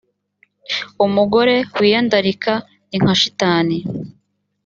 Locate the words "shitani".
3.21-3.77